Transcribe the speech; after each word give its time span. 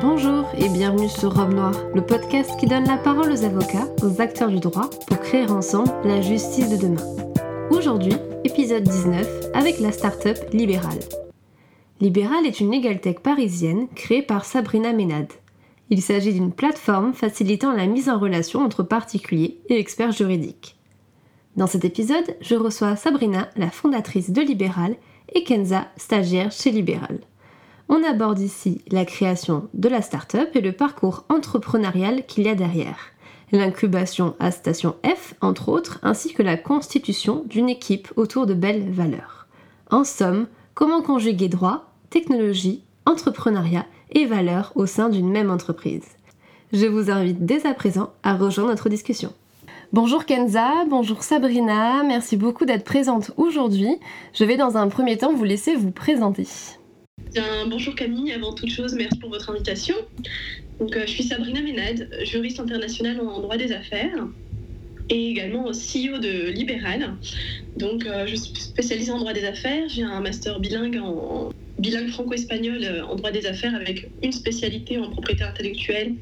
Bonjour 0.00 0.50
et 0.58 0.68
bienvenue 0.68 1.08
sur 1.08 1.32
Robe 1.32 1.54
Noire, 1.54 1.80
le 1.94 2.04
podcast 2.04 2.50
qui 2.58 2.66
donne 2.66 2.88
la 2.88 2.96
parole 2.96 3.30
aux 3.30 3.44
avocats, 3.44 3.86
aux 4.02 4.20
acteurs 4.20 4.50
du 4.50 4.58
droit 4.58 4.90
pour 5.06 5.20
créer 5.20 5.48
ensemble 5.48 5.92
la 6.04 6.20
justice 6.20 6.68
de 6.68 6.76
demain. 6.76 7.02
Aujourd'hui, 7.70 8.14
épisode 8.42 8.82
19 8.82 9.52
avec 9.54 9.78
la 9.78 9.92
start-up 9.92 10.36
Libéral. 10.52 10.98
Libéral 12.00 12.44
est 12.44 12.58
une 12.58 12.72
legal 12.72 13.00
tech 13.00 13.20
parisienne 13.20 13.86
créée 13.94 14.22
par 14.22 14.44
Sabrina 14.44 14.92
Ménade. 14.92 15.32
Il 15.90 16.02
s'agit 16.02 16.32
d'une 16.32 16.52
plateforme 16.52 17.14
facilitant 17.14 17.72
la 17.72 17.86
mise 17.86 18.08
en 18.08 18.18
relation 18.18 18.64
entre 18.64 18.82
particuliers 18.82 19.60
et 19.68 19.78
experts 19.78 20.12
juridiques. 20.12 20.76
Dans 21.56 21.68
cet 21.68 21.84
épisode, 21.84 22.36
je 22.40 22.56
reçois 22.56 22.96
Sabrina, 22.96 23.48
la 23.56 23.70
fondatrice 23.70 24.30
de 24.30 24.42
Libéral, 24.42 24.96
et 25.32 25.44
Kenza, 25.44 25.86
stagiaire 25.96 26.50
chez 26.50 26.72
Libéral. 26.72 27.20
On 27.96 28.02
aborde 28.02 28.40
ici 28.40 28.80
la 28.90 29.04
création 29.04 29.68
de 29.72 29.88
la 29.88 30.02
start-up 30.02 30.48
et 30.56 30.60
le 30.60 30.72
parcours 30.72 31.22
entrepreneurial 31.28 32.26
qu'il 32.26 32.42
y 32.42 32.48
a 32.48 32.56
derrière, 32.56 32.98
l'incubation 33.52 34.34
à 34.40 34.50
Station 34.50 34.96
F, 35.06 35.34
entre 35.40 35.68
autres, 35.68 36.00
ainsi 36.02 36.34
que 36.34 36.42
la 36.42 36.56
constitution 36.56 37.44
d'une 37.46 37.68
équipe 37.68 38.12
autour 38.16 38.46
de 38.46 38.54
belles 38.54 38.90
valeurs. 38.90 39.46
En 39.92 40.02
somme, 40.02 40.48
comment 40.74 41.02
conjuguer 41.02 41.46
droit, 41.46 41.92
technologie, 42.10 42.82
entrepreneuriat 43.06 43.86
et 44.10 44.26
valeurs 44.26 44.72
au 44.74 44.86
sein 44.86 45.08
d'une 45.08 45.30
même 45.30 45.52
entreprise? 45.52 46.16
Je 46.72 46.86
vous 46.86 47.12
invite 47.12 47.46
dès 47.46 47.64
à 47.64 47.74
présent 47.74 48.10
à 48.24 48.34
rejoindre 48.34 48.70
notre 48.70 48.88
discussion. 48.88 49.32
Bonjour 49.92 50.24
Kenza, 50.24 50.84
bonjour 50.90 51.22
Sabrina, 51.22 52.02
merci 52.02 52.36
beaucoup 52.36 52.64
d'être 52.64 52.82
présente 52.82 53.30
aujourd'hui. 53.36 54.00
Je 54.32 54.44
vais 54.44 54.56
dans 54.56 54.76
un 54.76 54.88
premier 54.88 55.16
temps 55.16 55.32
vous 55.32 55.44
laisser 55.44 55.76
vous 55.76 55.92
présenter 55.92 56.48
bonjour 57.66 57.94
Camille, 57.94 58.32
avant 58.32 58.52
toute 58.52 58.70
chose, 58.70 58.94
merci 58.94 59.18
pour 59.18 59.30
votre 59.30 59.50
invitation. 59.50 59.94
Donc, 60.78 60.96
euh, 60.96 61.02
je 61.06 61.10
suis 61.10 61.24
Sabrina 61.24 61.60
Ménade, 61.60 62.08
juriste 62.22 62.60
internationale 62.60 63.20
en 63.20 63.40
droit 63.40 63.56
des 63.56 63.72
affaires 63.72 64.26
et 65.10 65.30
également 65.30 65.70
CEO 65.70 66.18
de 66.18 66.50
Libéral. 66.50 67.16
Donc, 67.76 68.06
euh, 68.06 68.26
je 68.26 68.36
suis 68.36 68.54
spécialisée 68.54 69.10
en 69.10 69.18
droit 69.18 69.32
des 69.32 69.44
affaires. 69.44 69.88
J'ai 69.88 70.02
un 70.02 70.20
master 70.20 70.60
bilingue 70.60 71.00
en 71.02 71.50
bilingue 71.78 72.08
franco-espagnol 72.08 72.78
euh, 72.84 73.04
en 73.04 73.16
droit 73.16 73.30
des 73.30 73.46
affaires 73.46 73.74
avec 73.74 74.10
une 74.22 74.32
spécialité 74.32 74.98
en 74.98 75.10
propriété 75.10 75.44
intellectuelle, 75.44 76.14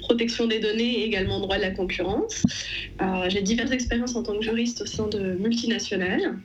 protection 0.00 0.46
des 0.46 0.60
données 0.60 1.00
et 1.00 1.04
également 1.04 1.40
droit 1.40 1.56
de 1.56 1.62
la 1.62 1.70
concurrence. 1.70 2.42
J'ai 3.28 3.42
diverses 3.42 3.70
expériences 3.70 4.16
en 4.16 4.22
tant 4.22 4.36
que 4.36 4.42
juriste 4.42 4.82
au 4.82 4.86
sein 4.86 5.08
de 5.08 5.34
multinationales. 5.34 6.38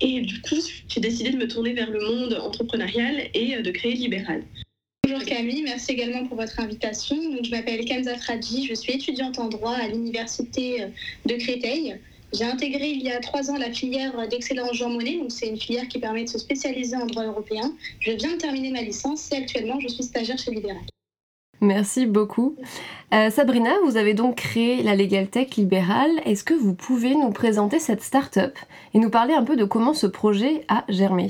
Et 0.00 0.22
du 0.22 0.40
coup, 0.40 0.56
j'ai 0.88 1.00
décidé 1.00 1.30
de 1.30 1.36
me 1.36 1.46
tourner 1.46 1.74
vers 1.74 1.90
le 1.90 2.00
monde 2.00 2.34
entrepreneurial 2.42 3.28
et 3.34 3.56
euh, 3.56 3.62
de 3.62 3.70
créer 3.70 3.94
Libéral. 3.94 4.44
Bonjour 5.04 5.22
Camille, 5.24 5.62
merci 5.62 5.92
également 5.92 6.26
pour 6.26 6.36
votre 6.36 6.58
invitation. 6.58 7.16
Je 7.42 7.50
m'appelle 7.50 7.84
Kenza 7.84 8.16
Fradji, 8.16 8.66
je 8.66 8.74
suis 8.74 8.92
étudiante 8.92 9.38
en 9.38 9.48
droit 9.48 9.74
à 9.74 9.88
l'université 9.88 10.82
euh, 10.82 10.86
de 11.26 11.34
Créteil. 11.34 11.96
J'ai 12.32 12.44
intégré 12.44 12.90
il 12.90 13.02
y 13.02 13.10
a 13.10 13.18
trois 13.18 13.50
ans 13.50 13.58
la 13.58 13.72
filière 13.72 14.28
d'excellence 14.28 14.74
Jean 14.74 14.88
Monnet, 14.88 15.18
donc 15.18 15.32
c'est 15.32 15.48
une 15.48 15.58
filière 15.58 15.88
qui 15.88 15.98
permet 15.98 16.24
de 16.24 16.28
se 16.28 16.38
spécialiser 16.38 16.96
en 16.96 17.06
droit 17.06 17.24
européen. 17.24 17.74
Je 17.98 18.12
viens 18.12 18.32
de 18.32 18.36
terminer 18.36 18.70
ma 18.70 18.82
licence 18.82 19.30
et 19.32 19.36
actuellement 19.36 19.80
je 19.80 19.88
suis 19.88 20.04
stagiaire 20.04 20.38
chez 20.38 20.52
Libéral. 20.52 20.89
Merci 21.60 22.06
beaucoup. 22.06 22.56
Euh, 23.12 23.30
Sabrina, 23.30 23.70
vous 23.84 23.96
avez 23.96 24.14
donc 24.14 24.36
créé 24.36 24.82
la 24.82 24.96
Legal 24.96 25.28
Tech 25.28 25.56
libérale. 25.56 26.10
Est-ce 26.24 26.42
que 26.42 26.54
vous 26.54 26.74
pouvez 26.74 27.14
nous 27.14 27.30
présenter 27.30 27.78
cette 27.78 28.02
start-up 28.02 28.56
et 28.94 28.98
nous 28.98 29.10
parler 29.10 29.34
un 29.34 29.44
peu 29.44 29.56
de 29.56 29.64
comment 29.64 29.92
ce 29.92 30.06
projet 30.06 30.64
a 30.68 30.84
germé? 30.88 31.28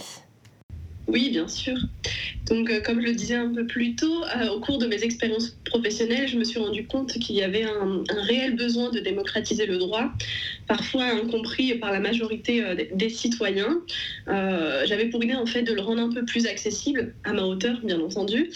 Oui, 1.11 1.31
bien 1.31 1.49
sûr. 1.49 1.77
Donc, 2.51 2.71
euh, 2.71 2.81
comme 2.81 3.01
je 3.01 3.07
le 3.07 3.15
disais 3.15 3.37
un 3.37 3.53
peu 3.53 3.67
plus 3.67 3.95
tôt, 3.95 4.25
euh, 4.25 4.49
au 4.49 4.61
cours 4.61 4.79
de 4.79 4.87
mes 4.87 5.03
expériences 5.03 5.57
professionnelles, 5.65 6.29
je 6.29 6.37
me 6.37 6.45
suis 6.45 6.59
rendu 6.59 6.87
compte 6.87 7.13
qu'il 7.13 7.37
y 7.37 7.43
avait 7.43 7.65
un, 7.65 8.03
réel 8.27 8.57
besoin 8.57 8.91
de 8.91 8.99
démocratiser 9.01 9.67
le 9.67 9.79
droit, 9.79 10.11
parfois 10.67 11.05
incompris 11.05 11.75
par 11.77 11.93
la 11.93 12.01
majorité 12.01 12.63
euh, 12.65 12.75
des 12.93 13.09
citoyens. 13.09 13.81
J'avais 14.85 15.07
pour 15.07 15.23
idée 15.23 15.35
en 15.35 15.47
fait 15.47 15.63
de 15.63 15.73
le 15.73 15.81
rendre 15.81 16.03
un 16.03 16.11
peu 16.11 16.25
plus 16.25 16.47
accessible, 16.47 17.15
à 17.25 17.33
ma 17.33 17.43
hauteur, 17.43 17.79
bien 17.85 18.01
entendu. 18.01 18.51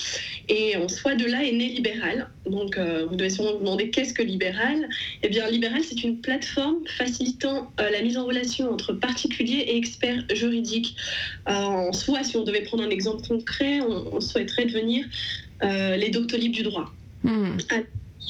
Et 0.48 0.76
en 0.76 0.88
soi, 0.88 1.14
de 1.14 1.26
là 1.26 1.44
est 1.44 1.52
né 1.52 1.68
Libéral. 1.68 2.28
Donc, 2.46 2.78
vous 2.78 3.16
devez 3.16 3.30
sûrement 3.30 3.52
vous 3.52 3.58
demander 3.58 3.90
qu'est-ce 3.90 4.14
que 4.14 4.22
Libéral? 4.22 4.88
Eh 5.22 5.28
bien, 5.28 5.48
Libéral, 5.48 5.82
c'est 5.82 6.02
une 6.02 6.20
plateforme 6.20 6.78
facilitant 6.86 7.72
la 7.78 8.00
mise 8.02 8.16
en 8.16 8.24
relation 8.24 8.70
entre 8.70 8.92
particuliers 8.92 9.64
et 9.68 9.76
experts 9.76 10.24
juridiques. 10.32 10.96
en 11.46 11.92
soi, 11.92 12.22
si 12.22 12.36
on 12.36 12.43
devait 12.44 12.62
prendre 12.62 12.84
un 12.84 12.90
exemple 12.90 13.26
concret, 13.26 13.80
on, 13.80 14.20
souhaiterait 14.20 14.66
devenir 14.66 15.04
euh, 15.62 15.96
les 15.96 16.10
doctolibes 16.10 16.52
du 16.52 16.62
droit. 16.62 16.92
Hmm. 17.22 17.56
Ah, 17.70 17.80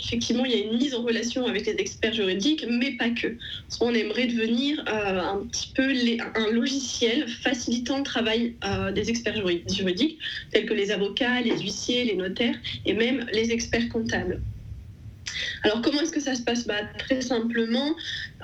effectivement, 0.02 0.44
il 0.44 0.52
y 0.52 0.54
a 0.54 0.64
une 0.64 0.78
mise 0.78 0.94
en 0.94 1.02
relation 1.02 1.46
avec 1.46 1.66
les 1.66 1.74
experts 1.78 2.14
juridiques, 2.14 2.64
mais 2.68 2.92
pas 2.92 3.10
que. 3.10 3.36
On 3.80 3.92
aimerait 3.94 4.26
devenir 4.26 4.84
euh, 4.88 5.20
un 5.20 5.46
petit 5.46 5.72
peu 5.74 5.92
un 6.34 6.50
logiciel 6.50 7.28
facilitant 7.28 7.98
le 7.98 8.04
travail 8.04 8.54
euh, 8.64 8.92
des 8.92 9.10
experts 9.10 9.42
juridiques, 9.68 10.18
tels 10.52 10.66
que 10.66 10.74
les 10.74 10.90
avocats, 10.90 11.40
les 11.40 11.58
huissiers, 11.58 12.04
les 12.04 12.16
notaires 12.16 12.56
et 12.86 12.94
même 12.94 13.26
les 13.32 13.50
experts 13.50 13.88
comptables. 13.88 14.40
Alors 15.62 15.82
comment 15.82 16.00
est-ce 16.00 16.12
que 16.12 16.20
ça 16.20 16.34
se 16.34 16.42
passe 16.42 16.66
bah, 16.66 16.80
Très 16.98 17.20
simplement, 17.20 17.94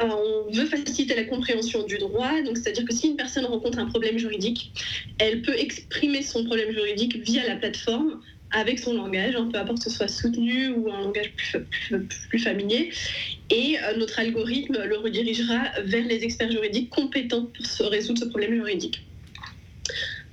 euh, 0.03 0.09
on 0.09 0.53
veut 0.53 0.67
faciliter 0.67 1.15
la 1.15 1.25
compréhension 1.25 1.85
du 1.85 1.99
droit. 1.99 2.33
C'est-à-dire 2.55 2.85
que 2.85 2.95
si 2.95 3.09
une 3.09 3.17
personne 3.17 3.45
rencontre 3.45 3.79
un 3.79 3.87
problème 3.87 4.19
juridique, 4.19 4.73
elle 5.19 5.43
peut 5.43 5.57
exprimer 5.57 6.23
son 6.23 6.45
problème 6.45 6.73
juridique 6.73 7.17
via 7.17 7.47
la 7.47 7.57
plateforme 7.57 8.21
avec 8.53 8.81
son 8.81 8.95
langage, 8.95 9.37
hein, 9.37 9.49
peu 9.53 9.59
importe 9.59 9.79
que 9.79 9.91
ce 9.91 9.97
soit 9.97 10.09
soutenu 10.09 10.71
ou 10.71 10.91
un 10.91 11.03
langage 11.03 11.33
plus, 11.35 12.39
familier. 12.39 12.91
Et 13.51 13.77
euh, 13.79 13.97
notre 13.97 14.19
algorithme 14.19 14.83
le 14.85 14.99
redirigera 14.99 15.71
vers 15.85 16.05
les 16.05 16.25
experts 16.25 16.51
juridiques 16.51 16.91
compétents 16.91 17.49
pour 17.77 17.87
résoudre 17.87 18.21
ce 18.21 18.25
problème 18.25 18.55
juridique. 18.55 19.07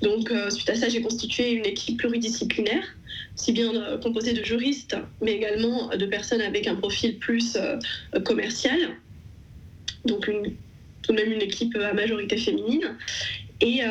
Donc, 0.02 0.32
euh, 0.32 0.50
suite 0.50 0.70
à 0.70 0.76
ça, 0.76 0.90
j'ai 0.90 1.02
constitué 1.02 1.52
une 1.52 1.66
équipe 1.66 1.98
pluridisciplinaire, 1.98 2.97
si 3.38 3.54
bien 3.54 3.74
euh, 3.74 3.98
composée 3.98 4.34
de 4.34 4.44
juristes, 4.44 4.98
mais 5.22 5.34
également 5.34 5.90
de 5.96 6.06
personnes 6.06 6.42
avec 6.42 6.68
un 6.68 6.76
profil 6.76 7.18
plus 7.20 7.56
euh, 7.56 7.78
commercial. 8.22 8.80
Donc, 10.06 10.30
tout 11.04 11.14
de 11.14 11.18
même 11.18 11.32
une 11.32 11.42
équipe 11.42 11.76
à 11.78 11.94
majorité 11.94 12.38
féminine. 12.38 12.98
Et, 13.62 13.82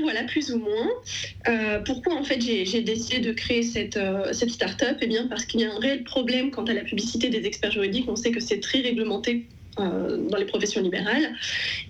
voilà, 0.00 0.24
plus 0.24 0.52
ou 0.52 0.58
moins. 0.58 1.82
pourquoi 1.84 2.14
en 2.14 2.24
fait 2.24 2.40
j'ai 2.40 2.80
décidé 2.82 3.18
de 3.18 3.32
créer 3.32 3.62
cette, 3.62 3.98
cette 4.32 4.50
start-up? 4.50 4.96
Eh 5.00 5.06
bien 5.06 5.26
parce 5.28 5.44
qu'il 5.44 5.60
y 5.60 5.64
a 5.64 5.72
un 5.72 5.78
réel 5.78 6.04
problème 6.04 6.50
quant 6.50 6.64
à 6.64 6.72
la 6.72 6.82
publicité 6.82 7.28
des 7.28 7.46
experts 7.46 7.72
juridiques. 7.72 8.06
On 8.08 8.16
sait 8.16 8.30
que 8.30 8.40
c'est 8.40 8.60
très 8.60 8.80
réglementé 8.80 9.46
dans 9.76 10.38
les 10.38 10.46
professions 10.46 10.80
libérales. 10.80 11.34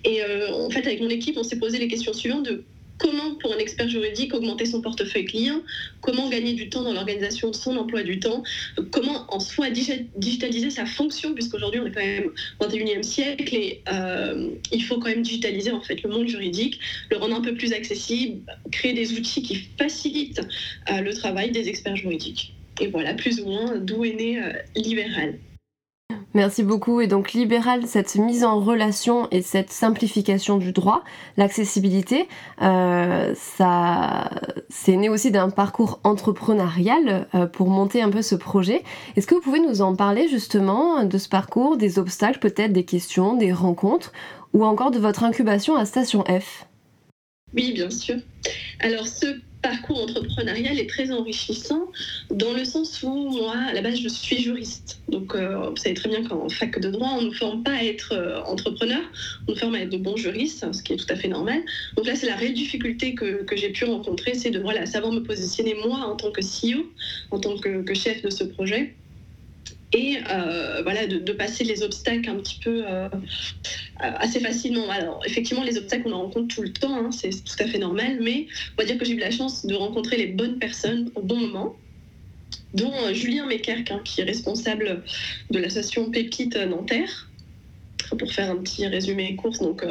Et 0.05 0.21
en 0.53 0.71
fait, 0.71 0.87
avec 0.87 1.01
mon 1.01 1.09
équipe, 1.09 1.37
on 1.39 1.45
s'est 1.45 1.59
posé 1.59 1.79
les 1.79 1.89
questions 1.89 2.13
suivantes 2.13 2.45
de 2.45 2.65
comment, 2.99 3.35
pour 3.37 3.53
un 3.53 3.59
expert 3.59 3.89
juridique, 3.89 4.35
augmenter 4.35 4.67
son 4.67 4.81
portefeuille 4.81 5.25
client, 5.25 5.61
comment 6.01 6.29
gagner 6.29 6.55
du 6.55 6.69
temps 6.69 6.83
dans 6.83 6.93
l'organisation 6.93 7.51
de 7.51 7.57
son 7.57 7.77
emploi 7.77 8.03
du 8.03 8.19
temps, 8.19 8.43
comment 8.91 9.27
en 9.35 9.41
soi 9.41 9.71
digitaliser 9.71 10.71
sa 10.71 10.87
fonction, 10.87 11.35
puisqu'aujourd'hui 11.35 11.81
on 11.81 11.87
est 11.87 11.93
quand 11.93 12.01
même 12.01 12.31
au 12.61 12.65
21e 12.67 13.03
siècle 13.03 13.55
et 13.55 13.83
euh, 13.93 14.51
il 14.73 14.83
faut 14.83 14.99
quand 14.99 15.09
même 15.09 15.23
digitaliser 15.23 15.71
en 15.71 15.81
fait 15.81 16.03
le 16.03 16.11
monde 16.11 16.29
juridique, 16.29 16.79
le 17.11 17.17
rendre 17.17 17.37
un 17.37 17.43
peu 17.43 17.55
plus 17.55 17.73
accessible, 17.73 18.41
créer 18.71 18.93
des 18.93 19.13
outils 19.13 19.43
qui 19.43 19.69
facilitent 19.79 20.41
euh, 20.91 21.01
le 21.01 21.13
travail 21.15 21.51
des 21.51 21.69
experts 21.69 21.97
juridiques. 21.97 22.55
Et 22.81 22.89
voilà 22.89 23.15
plus 23.15 23.41
ou 23.41 23.47
moins 23.47 23.77
d'où 23.77 24.05
est 24.05 24.15
né 24.15 24.43
euh, 24.43 24.53
Libéral. 24.75 25.39
Merci 26.37 26.65
beaucoup. 26.65 27.01
Et 27.01 27.07
donc 27.07 27.33
libéral, 27.33 27.87
cette 27.87 28.15
mise 28.17 28.45
en 28.45 28.61
relation 28.61 29.27
et 29.31 29.41
cette 29.41 29.71
simplification 29.73 30.59
du 30.59 30.73
droit, 30.73 31.03
l'accessibilité, 31.39 32.29
euh, 32.61 33.33
ça, 33.35 34.29
c'est 34.69 34.97
né 34.97 35.09
aussi 35.09 35.31
d'un 35.31 35.49
parcours 35.49 35.99
entrepreneurial 36.05 37.27
euh, 37.35 37.47
pour 37.47 37.71
monter 37.71 38.03
un 38.03 38.11
peu 38.11 38.21
ce 38.21 38.35
projet. 38.35 38.83
Est-ce 39.17 39.27
que 39.27 39.35
vous 39.35 39.41
pouvez 39.41 39.61
nous 39.61 39.81
en 39.81 39.97
parler 39.97 40.29
justement 40.29 41.05
de 41.05 41.17
ce 41.17 41.31
parcours, 41.31 41.79
des 41.79 41.99
obstacles, 41.99 42.39
peut-être 42.39 42.75
des 42.75 42.85
questions, 42.85 43.35
des 43.35 43.55
rencontres, 43.55 44.13
ou 44.53 44.63
encore 44.67 44.91
de 44.91 44.99
votre 44.99 45.25
incubation 45.25 45.75
à 45.75 45.87
Station 45.87 46.23
F? 46.25 46.67
Oui, 47.55 47.73
bien 47.73 47.89
sûr. 47.89 48.17
Alors 48.81 49.07
ce 49.07 49.41
parcours 49.63 50.03
entrepreneurial 50.03 50.79
est 50.79 50.89
très 50.89 51.11
enrichissant 51.11 51.91
dans 52.31 52.53
le 52.53 52.65
sens 52.65 53.03
où 53.03 53.31
moi, 53.31 53.57
à 53.57 53.73
la 53.73 53.83
base, 53.83 53.99
je 54.01 54.09
suis 54.09 54.39
juriste. 54.39 55.01
Donc, 55.09 55.35
euh, 55.35 55.71
vous 55.71 55.77
savez 55.77 55.95
très 55.95 56.09
bien 56.09 56.23
qu'en 56.25 56.49
fac 56.49 56.79
de 56.79 56.91
droit, 56.91 57.11
on 57.19 57.23
ne 57.23 57.31
forme 57.31 57.63
pas 57.63 57.73
à 57.73 57.83
être 57.83 58.13
euh, 58.13 58.43
entrepreneur, 58.43 59.03
on 59.47 59.53
nous 59.53 59.59
forme 59.59 59.75
à 59.75 59.81
être 59.81 59.91
de 59.91 59.99
bons 59.99 60.17
juristes, 60.17 60.67
ce 60.73 60.83
qui 60.83 60.93
est 60.93 60.97
tout 60.97 61.13
à 61.13 61.17
fait 61.17 61.29
normal. 61.29 61.61
Donc 61.97 62.07
là, 62.07 62.15
c'est 62.15 62.27
la 62.27 62.37
réelle 62.37 62.55
difficulté 62.55 63.15
que, 63.15 63.45
j'ai 63.53 63.71
pu 63.71 63.85
rencontrer, 63.85 64.35
c'est 64.35 64.51
de 64.51 64.61
voilà, 64.61 64.87
savoir 64.87 65.13
me 65.13 65.21
positionner 65.21 65.75
moi 65.87 65.99
en 65.99 66.17
tant 66.17 66.31
que 66.31 66.43
CEO, 66.43 66.87
en 67.31 67.41
tant 67.41 67.57
que 67.57 67.95
chef 67.95 68.23
de 68.23 68.31
ce 68.31 68.45
projet 68.45 68.95
et 69.93 70.19
euh, 70.31 70.83
voilà, 70.83 71.07
de, 71.07 71.33
passer 71.33 71.65
les 71.65 71.83
obstacles 71.83 72.29
un 72.29 72.37
petit 72.37 72.59
peu 72.63 72.85
euh, 72.87 73.09
assez 74.01 74.41
facilement. 74.41 74.91
Alors, 74.91 75.21
effectivement, 75.27 75.63
les 75.63 75.79
obstacles, 75.79 76.09
on 76.09 76.13
en 76.13 76.23
rencontre 76.23 76.55
tout 76.55 76.63
le 76.63 76.73
temps, 76.73 76.97
hein, 76.97 77.11
c'est 77.13 77.31
tout 77.31 77.57
à 77.59 77.67
fait 77.67 77.79
normal, 77.79 78.19
mais 78.21 78.47
on 78.77 78.83
va 78.83 78.87
dire 78.87 78.99
que 78.99 79.05
j'ai 79.05 79.13
eu 79.13 79.19
la 79.19 79.31
chance 79.31 79.65
de 79.65 79.75
rencontrer 79.75 80.17
les 80.17 80.27
bonnes 80.27 80.59
personnes 80.59 81.11
au 81.15 81.23
bon 81.23 81.37
moment. 81.37 81.77
dont 82.75 82.93
Julien 83.13 83.47
Mekerk, 83.47 83.91
hein, 83.91 84.01
qui 84.05 84.21
est 84.21 84.25
responsable 84.25 85.03
de 85.51 85.59
l'association 85.59 86.11
Pépite 86.11 86.57
Nanterre 86.57 87.31
pour 88.19 88.33
faire 88.33 88.51
un 88.51 88.57
petit 88.57 88.87
résumé 88.87 89.35
course, 89.37 89.61
donc 89.61 89.85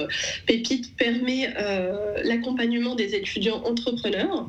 Pépite 0.45 0.95
permet 0.95 1.53
l'accompagnement 2.23 2.95
des 2.95 3.15
étudiants 3.15 3.61
entrepreneurs 3.65 4.47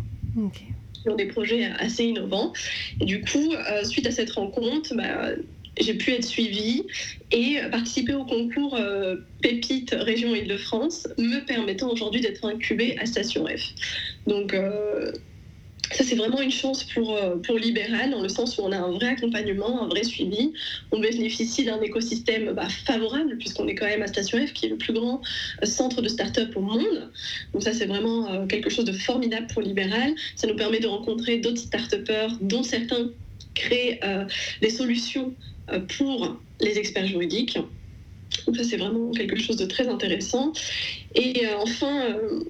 des 1.14 1.26
projets 1.26 1.66
assez 1.78 2.04
innovants. 2.04 2.52
Du 3.00 3.20
coup, 3.20 3.54
suite 3.84 4.06
à 4.06 4.10
cette 4.10 4.30
rencontre, 4.30 4.94
bah, 4.94 5.30
j'ai 5.78 5.94
pu 5.94 6.12
être 6.12 6.24
suivie 6.24 6.86
et 7.32 7.58
participer 7.70 8.14
au 8.14 8.24
concours 8.24 8.74
euh, 8.74 9.16
Pépite 9.42 9.94
Région 9.98 10.34
Île-de-France, 10.34 11.08
me 11.18 11.44
permettant 11.44 11.90
aujourd'hui 11.90 12.20
d'être 12.20 12.44
incubée 12.44 12.96
à 12.98 13.06
Station 13.06 13.46
F. 13.46 13.74
Donc, 14.26 14.54
euh, 14.54 15.12
ça, 15.92 16.04
c'est 16.04 16.14
vraiment 16.16 16.40
une 16.40 16.50
chance 16.50 16.84
pour, 16.84 17.16
euh, 17.16 17.36
pour 17.36 17.56
Libéral, 17.56 18.10
dans 18.10 18.22
le 18.22 18.28
sens 18.28 18.58
où 18.58 18.62
on 18.62 18.72
a 18.72 18.78
un 18.78 18.90
vrai 18.90 19.08
accompagnement, 19.08 19.82
un 19.82 19.88
vrai 19.88 20.04
suivi. 20.04 20.52
On 20.92 20.98
bénéficie 20.98 21.64
d'un 21.64 21.80
écosystème 21.80 22.52
bah, 22.52 22.68
favorable, 22.68 23.36
puisqu'on 23.38 23.66
est 23.68 23.74
quand 23.74 23.86
même 23.86 24.02
à 24.02 24.06
Station 24.06 24.44
F, 24.44 24.52
qui 24.52 24.66
est 24.66 24.70
le 24.70 24.76
plus 24.76 24.92
grand 24.92 25.20
centre 25.62 26.02
de 26.02 26.08
start-up 26.08 26.56
au 26.56 26.60
monde. 26.60 27.10
Donc, 27.52 27.62
ça, 27.62 27.72
c'est 27.72 27.86
vraiment 27.86 28.46
quelque 28.46 28.70
chose 28.70 28.84
de 28.84 28.92
formidable 28.92 29.46
pour 29.52 29.62
Libéral. 29.62 30.14
Ça 30.34 30.46
nous 30.46 30.56
permet 30.56 30.80
de 30.80 30.86
rencontrer 30.86 31.38
d'autres 31.38 31.60
start-upers, 31.60 32.36
dont 32.40 32.62
certains 32.62 33.10
créent 33.54 34.00
des 34.60 34.70
solutions 34.70 35.34
euh, 35.72 35.80
pour 35.98 36.36
les 36.60 36.78
experts 36.78 37.06
juridiques. 37.06 37.58
Donc 38.46 38.56
ça, 38.56 38.64
c'est 38.64 38.76
vraiment 38.76 39.10
quelque 39.10 39.36
chose 39.36 39.56
de 39.56 39.66
très 39.66 39.88
intéressant. 39.88 40.52
Et 41.14 41.44
euh, 41.44 41.56
enfin, 41.58 42.10
euh, 42.10 42.44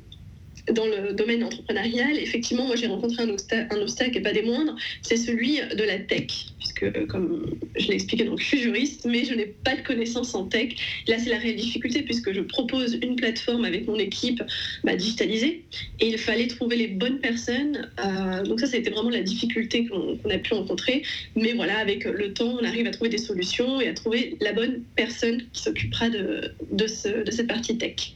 dans 0.72 0.86
le 0.86 1.12
domaine 1.12 1.44
entrepreneurial, 1.44 2.18
effectivement, 2.18 2.66
moi 2.66 2.76
j'ai 2.76 2.86
rencontré 2.86 3.22
un, 3.22 3.28
un, 3.28 3.80
obstacle 3.80 4.18
et 4.18 4.20
pas 4.20 4.32
des 4.32 4.42
moindres, 4.42 4.76
c'est 5.02 5.16
celui 5.16 5.58
de 5.58 5.84
la 5.84 5.98
tech. 5.98 6.26
Puisque, 6.58 7.06
comme 7.06 7.58
je 7.76 7.88
l'ai 7.88 7.94
expliqué, 7.94 8.24
donc, 8.24 8.40
je 8.40 8.44
suis 8.44 8.58
juriste, 8.58 9.04
mais 9.04 9.24
je 9.24 9.34
n'ai 9.34 9.46
pas 9.46 9.76
de 9.76 9.82
connaissances 9.82 10.34
en 10.34 10.44
tech. 10.44 10.74
Là, 11.06 11.18
c'est 11.18 11.30
la 11.30 11.38
réelle 11.38 11.56
difficulté, 11.56 12.02
puisque 12.02 12.32
je 12.32 12.40
propose 12.40 12.98
une 13.02 13.16
plateforme 13.16 13.64
avec 13.64 13.86
mon 13.86 13.96
équipe 13.96 14.42
bah, 14.82 14.96
digitalisée, 14.96 15.64
et 16.00 16.08
il 16.08 16.18
fallait 16.18 16.48
trouver 16.48 16.76
les 16.76 16.88
bonnes 16.88 17.20
personnes. 17.20 17.90
Euh, 18.04 18.42
donc, 18.44 18.60
ça, 18.60 18.76
été 18.76 18.90
vraiment 18.90 19.10
la 19.10 19.22
difficulté 19.22 19.86
qu'on 19.86 20.18
a 20.28 20.38
pu 20.38 20.54
rencontrer. 20.54 21.02
Mais 21.36 21.52
voilà, 21.52 21.78
avec 21.78 22.04
le 22.04 22.32
temps, 22.32 22.58
on 22.60 22.64
arrive 22.64 22.86
à 22.86 22.90
trouver 22.90 23.10
des 23.10 23.18
solutions 23.18 23.80
et 23.80 23.88
à 23.88 23.94
trouver 23.94 24.36
la 24.40 24.52
bonne 24.52 24.82
personne 24.96 25.44
qui 25.52 25.62
s'occupera 25.62 26.08
de 26.08 26.86
cette 26.86 27.46
partie 27.46 27.78
tech. 27.78 28.14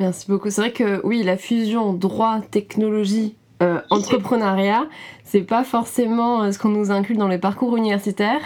Merci 0.00 0.28
beaucoup. 0.28 0.48
C'est 0.48 0.62
vrai 0.62 0.72
que 0.72 1.02
oui, 1.04 1.22
la 1.22 1.36
fusion 1.36 1.92
droit, 1.92 2.40
technologie, 2.50 3.36
euh, 3.62 3.82
entrepreneuriat, 3.90 4.86
c'est 5.24 5.42
pas 5.42 5.62
forcément 5.62 6.42
euh, 6.42 6.52
ce 6.52 6.58
qu'on 6.58 6.70
nous 6.70 6.90
inclut 6.90 7.18
dans 7.18 7.28
les 7.28 7.36
parcours 7.36 7.76
universitaires. 7.76 8.40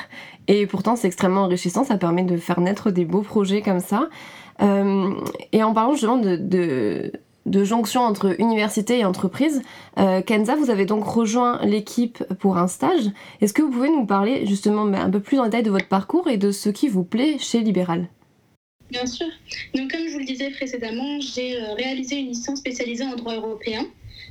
Et 0.48 0.66
pourtant, 0.66 0.96
c'est 0.96 1.06
extrêmement 1.06 1.42
enrichissant. 1.42 1.84
Ça 1.84 1.96
permet 1.96 2.24
de 2.24 2.36
faire 2.38 2.60
naître 2.60 2.90
des 2.90 3.04
beaux 3.04 3.20
projets 3.20 3.62
comme 3.62 3.78
ça. 3.78 4.08
Euh, 4.62 5.12
et 5.52 5.62
en 5.62 5.72
parlant 5.72 5.92
justement 5.92 6.16
de, 6.16 6.36
de, 7.46 7.64
jonction 7.64 8.00
entre 8.00 8.34
université 8.40 8.98
et 8.98 9.04
entreprise, 9.04 9.62
Kenza, 10.26 10.56
vous 10.56 10.70
avez 10.70 10.86
donc 10.86 11.04
rejoint 11.04 11.60
l'équipe 11.62 12.24
pour 12.40 12.58
un 12.58 12.66
stage. 12.66 13.10
Est-ce 13.40 13.52
que 13.52 13.62
vous 13.62 13.70
pouvez 13.70 13.90
nous 13.90 14.06
parler 14.06 14.44
justement 14.46 14.86
un 14.86 15.10
peu 15.10 15.20
plus 15.20 15.38
en 15.38 15.44
détail 15.44 15.62
de 15.62 15.70
votre 15.70 15.88
parcours 15.88 16.28
et 16.28 16.36
de 16.36 16.50
ce 16.50 16.68
qui 16.68 16.88
vous 16.88 17.04
plaît 17.04 17.36
chez 17.38 17.60
Libéral? 17.60 18.08
Bien 18.94 19.06
sûr. 19.06 19.26
Donc, 19.74 19.90
comme 19.90 20.06
je 20.06 20.12
vous 20.12 20.20
le 20.20 20.24
disais 20.24 20.50
précédemment, 20.50 21.20
j'ai 21.20 21.56
euh, 21.56 21.74
réalisé 21.74 22.14
une 22.14 22.28
licence 22.28 22.60
spécialisée 22.60 23.02
en 23.02 23.16
droit 23.16 23.34
européen. 23.34 23.88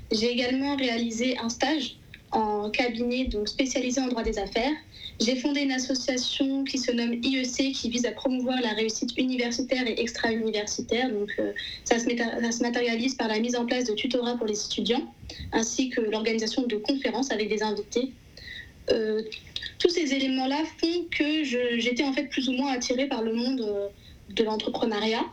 J'ai 0.09 0.31
également 0.31 0.77
réalisé 0.77 1.37
un 1.37 1.49
stage 1.49 1.97
en 2.31 2.69
cabinet 2.69 3.25
donc 3.25 3.49
spécialisé 3.49 3.99
en 3.99 4.07
droit 4.07 4.23
des 4.23 4.39
affaires. 4.39 4.71
J'ai 5.19 5.35
fondé 5.35 5.63
une 5.63 5.73
association 5.73 6.63
qui 6.63 6.77
se 6.77 6.93
nomme 6.93 7.13
IEC 7.21 7.73
qui 7.73 7.89
vise 7.89 8.05
à 8.05 8.11
promouvoir 8.11 8.61
la 8.61 8.69
réussite 8.69 9.11
universitaire 9.17 9.85
et 9.85 9.99
extra-universitaire. 9.99 11.11
Donc 11.11 11.29
euh, 11.39 11.51
ça, 11.83 11.99
se 11.99 12.63
matérialise 12.63 13.15
par 13.15 13.27
la 13.27 13.39
mise 13.39 13.57
en 13.57 13.65
place 13.65 13.83
de 13.83 13.93
tutorats 13.93 14.37
pour 14.37 14.47
les 14.47 14.65
étudiants 14.65 15.13
ainsi 15.51 15.89
que 15.89 15.99
l'organisation 15.99 16.65
de 16.65 16.77
conférences 16.77 17.31
avec 17.31 17.49
des 17.49 17.63
invités. 17.63 18.13
Euh, 18.91 19.23
tous 19.79 19.89
ces 19.89 20.13
éléments-là 20.13 20.63
font 20.79 21.05
que 21.11 21.43
j'étais 21.43 22.05
en 22.05 22.13
fait 22.13 22.29
plus 22.29 22.47
ou 22.47 22.53
moins 22.53 22.71
attirée 22.71 23.07
par 23.07 23.23
le 23.23 23.33
monde 23.33 23.91
de 24.33 24.43
l'entrepreneuriat. 24.43 25.23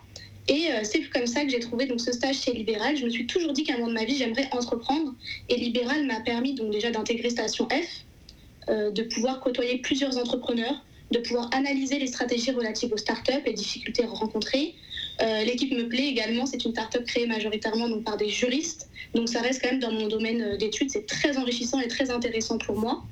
Et 0.49 0.73
euh, 0.73 0.81
c'est 0.83 1.03
comme 1.11 1.27
ça 1.27 1.45
que 1.45 1.51
j'ai 1.51 1.61
trouvé 1.61 1.87
donc 1.87 2.01
ce 2.01 2.13
stage 2.13 2.41
chez 2.41 2.53
Libéral. 2.53 2.97
Je 2.97 3.05
me 3.05 3.11
suis 3.11 3.27
toujours 3.27 3.53
dit 3.53 3.63
qu'à 3.63 3.75
un 3.75 3.79
moment 3.79 3.91
de 3.91 3.95
ma 3.95 4.05
vie, 4.05 4.17
j'aimerais 4.17 4.49
entreprendre. 4.53 5.15
Et 5.49 5.57
Libéral 5.57 6.07
m'a 6.07 6.21
permis 6.21 6.55
donc 6.55 6.73
déjà 6.73 6.91
d'intégrer 6.91 7.31
Station 7.31 7.69
F, 7.69 8.05
euh, 8.69 8.91
de 8.91 9.03
pouvoir 9.05 9.41
côtoyer 9.41 9.79
plusieurs 9.79 10.17
entrepreneurs, 10.19 10.85
de 11.13 11.19
pouvoir 11.19 11.51
analyser 11.53 11.99
les 11.99 12.07
stratégies 12.07 12.51
relatives 12.51 12.93
aux 12.93 12.97
startups 12.97 13.43
et 13.45 13.53
difficultés 13.53 14.05
rencontrées. 14.07 14.75
Euh, 15.23 15.45
l'équipe 15.45 15.73
me 15.73 15.89
plaît 15.89 16.07
également. 16.07 16.47
C'est 16.47 16.65
une 16.65 16.73
startup 16.73 17.05
créée 17.05 17.27
majoritairement 17.27 17.89
donc, 17.89 18.05
par 18.05 18.17
des 18.17 18.29
juristes. 18.29 18.89
Donc 19.15 19.29
ça 19.29 19.43
reste 19.43 19.63
quand 19.63 19.71
même 19.71 19.81
dans 19.81 19.93
mon 19.93 20.09
domaine 20.09 20.57
d'études. 20.57 20.91
C'est 20.91 21.07
très 21.07 21.37
enrichissant 21.37 21.79
et 21.79 21.89
très 21.89 22.11
intéressant 22.11 22.59
pour 22.59 22.77
moi. 22.77 23.05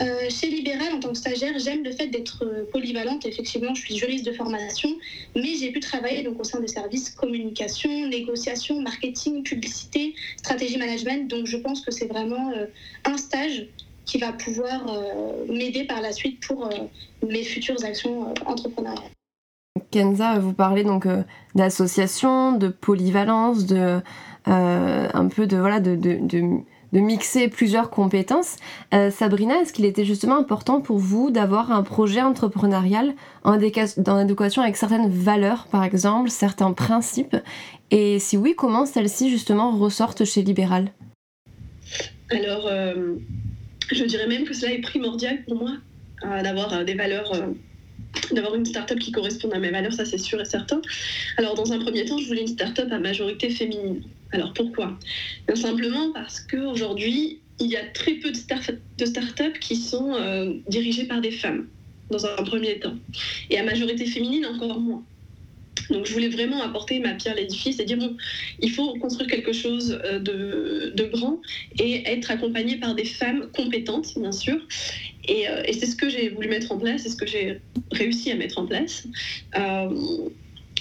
Euh, 0.00 0.30
chez 0.30 0.48
Libéral, 0.48 0.94
en 0.94 1.00
tant 1.00 1.10
que 1.10 1.18
stagiaire, 1.18 1.58
j'aime 1.58 1.84
le 1.84 1.92
fait 1.92 2.06
d'être 2.06 2.44
euh, 2.44 2.64
polyvalente. 2.72 3.26
Effectivement, 3.26 3.74
je 3.74 3.82
suis 3.82 3.96
juriste 3.96 4.24
de 4.24 4.32
formation, 4.32 4.88
mais 5.36 5.54
j'ai 5.58 5.70
pu 5.70 5.80
travailler 5.80 6.22
donc, 6.22 6.40
au 6.40 6.44
sein 6.44 6.60
des 6.60 6.68
services 6.68 7.10
communication, 7.10 8.08
négociation, 8.08 8.80
marketing, 8.80 9.42
publicité, 9.42 10.14
stratégie 10.38 10.78
management. 10.78 11.28
Donc, 11.28 11.46
je 11.46 11.58
pense 11.58 11.82
que 11.82 11.90
c'est 11.90 12.06
vraiment 12.06 12.50
euh, 12.50 12.66
un 13.04 13.18
stage 13.18 13.66
qui 14.04 14.18
va 14.18 14.32
pouvoir 14.32 14.84
m'aider 15.48 15.84
par 15.84 16.00
la 16.00 16.10
suite 16.10 16.44
pour 16.44 16.68
mes 17.26 17.44
futures 17.44 17.82
actions 17.84 18.34
entrepreneuriales. 18.46 19.10
Kenza, 19.92 20.40
vous 20.40 20.52
parlez 20.52 20.82
donc 20.82 21.06
d'association, 21.54 22.58
de 22.58 22.66
polyvalence, 22.66 23.64
de 23.64 24.00
un 24.44 25.28
peu 25.28 25.46
de 25.46 25.56
voilà 25.56 25.78
de, 25.78 25.94
de 26.92 27.00
mixer 27.00 27.48
plusieurs 27.48 27.90
compétences. 27.90 28.56
Euh, 28.94 29.10
Sabrina, 29.10 29.60
est-ce 29.60 29.72
qu'il 29.72 29.84
était 29.84 30.04
justement 30.04 30.36
important 30.36 30.80
pour 30.80 30.98
vous 30.98 31.30
d'avoir 31.30 31.72
un 31.72 31.82
projet 31.82 32.20
entrepreneurial 32.20 33.14
en, 33.44 33.52
adéquation 33.52 34.62
avec 34.62 34.76
certaines 34.76 35.10
valeurs, 35.10 35.66
par 35.70 35.84
exemple, 35.84 36.30
certains 36.30 36.72
principes? 36.72 37.36
Et 37.90 38.18
si 38.18 38.36
oui, 38.36 38.54
comment 38.56 38.86
celles-ci 38.86 39.30
justement 39.30 39.76
ressortent 39.76 40.24
chez 40.24 40.42
Libéral? 40.42 40.92
Alors, 42.30 42.66
euh, 42.66 43.14
je 43.90 44.04
dirais 44.04 44.26
même 44.26 44.44
que 44.44 44.54
cela 44.54 44.72
est 44.72 44.80
primordial 44.80 45.44
pour 45.44 45.56
moi, 45.56 45.72
euh, 46.24 46.42
d'avoir 46.42 46.84
des 46.84 46.94
valeurs 46.94 47.32
d'avoir 48.30 48.54
une 48.54 48.64
start-up 48.64 48.98
qui 48.98 49.12
corresponde 49.12 49.52
à 49.54 49.58
mes 49.58 49.70
valeurs, 49.70 49.92
ça 49.92 50.04
c'est 50.04 50.18
sûr 50.18 50.40
et 50.40 50.44
certain. 50.44 50.80
Alors 51.36 51.54
dans 51.54 51.72
un 51.72 51.78
premier 51.78 52.04
temps, 52.04 52.18
je 52.18 52.26
voulais 52.26 52.42
une 52.42 52.48
start-up 52.48 52.90
à 52.90 52.98
majorité 52.98 53.50
féminine. 53.50 54.02
Alors 54.32 54.52
pourquoi? 54.54 54.98
Bien 55.46 55.56
simplement 55.56 56.12
parce 56.12 56.40
qu'aujourd'hui, 56.40 57.40
il 57.60 57.70
y 57.70 57.76
a 57.76 57.84
très 57.84 58.14
peu 58.14 58.30
de, 58.30 59.06
start-up 59.06 59.58
qui 59.60 59.76
sont 59.76 60.14
euh, 60.14 60.54
dirigées 60.68 61.04
par 61.04 61.20
des 61.20 61.30
femmes, 61.30 61.68
dans 62.10 62.26
un 62.26 62.42
premier 62.42 62.78
temps. 62.78 62.96
Et 63.50 63.58
à 63.58 63.62
majorité 63.62 64.06
féminine, 64.06 64.46
encore 64.46 64.80
moins. 64.80 65.04
Donc 65.90 66.06
je 66.06 66.12
voulais 66.12 66.28
vraiment 66.28 66.62
apporter 66.62 67.00
ma 67.00 67.14
pierre 67.14 67.34
à 67.34 67.36
l'édifice 67.36 67.78
et 67.80 67.84
dire, 67.84 67.98
bon, 67.98 68.16
il 68.60 68.70
faut 68.70 68.94
construire 68.94 69.28
quelque 69.28 69.52
chose 69.52 69.98
euh, 70.04 70.18
de, 70.18 71.04
grand 71.12 71.40
et 71.78 72.08
être 72.08 72.30
accompagné 72.30 72.76
par 72.76 72.94
des 72.94 73.04
femmes 73.04 73.48
compétentes, 73.54 74.18
bien 74.18 74.32
sûr. 74.32 74.56
Euh, 75.30 75.62
et, 75.64 75.72
c'est 75.72 75.86
ce 75.86 75.96
que 75.96 76.08
j'ai 76.08 76.28
voulu 76.28 76.48
mettre 76.48 76.72
en 76.72 76.78
place, 76.78 77.02
c'est 77.02 77.08
ce 77.08 77.16
que 77.16 77.26
j'ai 77.26 77.60
réussi 77.90 78.30
à 78.30 78.36
mettre 78.36 78.58
en 78.58 78.66
place. 78.66 79.06
Euh, 79.56 79.88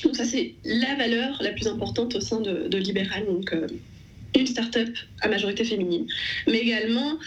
donc 0.03 0.15
ça, 0.15 0.25
c'est 0.25 0.53
la 0.63 0.95
valeur 0.95 1.38
la 1.41 1.51
plus 1.51 1.67
importante 1.67 2.15
au 2.15 2.21
sein 2.21 2.41
de, 2.41 2.77
Libéral. 2.77 3.25
Donc, 3.25 3.55
une 4.38 4.48
start-up 4.48 4.89
à 5.21 5.27
majorité 5.27 5.63
féminine. 5.63 6.07
Mais 6.48 6.60
également, 6.60 7.19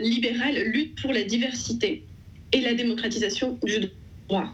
Libéral 0.00 0.54
lutte 0.72 1.00
pour 1.02 1.12
la 1.12 1.24
diversité 1.24 2.04
et 2.52 2.60
la 2.60 2.72
démocratisation 2.72 3.58
du 3.62 3.80
droit 3.80 3.90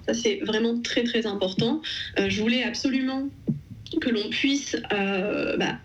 ça, 0.07 0.15
c'est 0.15 0.41
vraiment 0.43 0.81
très, 0.81 1.05
très 1.05 1.27
important. 1.27 1.81
Euh, 2.19 2.29
je 2.29 2.41
voulais 2.41 2.63
absolument 2.63 3.29
que 4.01 4.09
l'on 4.09 4.29
puisse 4.31 4.77
euh, 4.93 5.57
bah, 5.57 5.79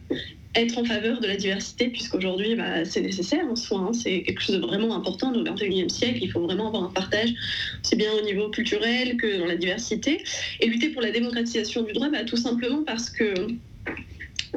être 0.56 0.78
en 0.78 0.86
faveur 0.86 1.20
de 1.20 1.28
la 1.28 1.36
diversité, 1.36 1.90
puisqu'aujourd'hui, 1.90 2.56
bah, 2.56 2.86
c'est 2.86 3.02
nécessaire 3.02 3.46
en 3.50 3.56
soi. 3.56 3.80
Hein. 3.80 3.94
c'est 3.94 4.24
quelque 4.24 4.42
chose 4.42 4.56
de 4.56 4.62
vraiment 4.62 4.96
important 4.96 5.34
au 5.34 5.44
XXIe 5.44 5.90
siècle. 5.90 6.20
Il 6.22 6.32
faut 6.32 6.42
vraiment 6.42 6.68
avoir 6.68 6.84
un 6.84 6.92
partage, 6.92 7.34
aussi 7.84 7.96
bien 7.96 8.12
au 8.14 8.22
niveau 8.22 8.50
culturel 8.50 9.18
que 9.18 9.40
dans 9.40 9.46
la 9.46 9.56
diversité. 9.56 10.24
Et 10.60 10.68
lutter 10.68 10.90
pour 10.90 11.02
la 11.02 11.12
démocratisation 11.12 11.84
du 11.84 11.94
droit, 11.94 12.10
bah, 12.10 12.24
tout 12.24 12.38
simplement 12.38 12.84
parce 12.84 13.10
que 13.10 13.34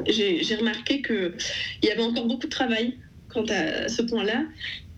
j'ai 0.07 0.55
remarqué 0.55 1.01
qu'il 1.01 1.33
y 1.83 1.89
avait 1.89 2.03
encore 2.03 2.25
beaucoup 2.25 2.47
de 2.47 2.51
travail 2.51 2.95
quant 3.29 3.45
à 3.49 3.87
ce 3.89 4.01
point-là 4.01 4.43